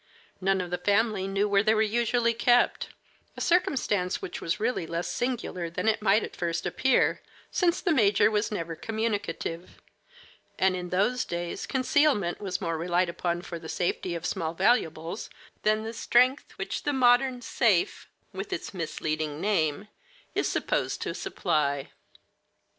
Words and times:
None 0.41 0.61
of 0.61 0.71
the 0.71 0.79
family 0.79 1.27
knew 1.27 1.47
where 1.47 1.61
they 1.61 1.75
were 1.75 1.81
usually 1.83 2.33
kept 2.33 2.87
a 3.37 3.39
circumstance 3.39 4.19
which 4.19 4.41
was 4.41 4.59
really 4.59 4.87
less 4.87 5.07
singular 5.07 5.69
than 5.69 5.87
it 5.87 6.01
might 6.01 6.23
at 6.23 6.35
first 6.35 6.65
appear, 6.65 7.21
since 7.51 7.79
the 7.81 7.91
major 7.93 8.31
was 8.31 8.51
never 8.51 8.75
communicative, 8.75 9.79
and 10.57 10.75
in 10.75 10.89
those 10.89 11.23
days 11.23 11.67
concealment 11.67 12.41
was 12.41 12.59
more 12.59 12.79
relied 12.79 13.09
upon 13.09 13.43
for 13.43 13.59
the 13.59 13.69
safety 13.69 14.15
of 14.15 14.25
small 14.25 14.55
valuables 14.55 15.29
than 15.61 15.83
the 15.83 15.93
strength 15.93 16.53
which 16.53 16.81
the 16.81 16.93
modern 16.93 17.39
safe, 17.39 18.09
with 18.33 18.51
its 18.51 18.73
misleading 18.73 19.39
name, 19.39 19.87
is 20.33 20.47
supposed 20.47 20.99
to 21.03 21.13
supply. 21.13 21.91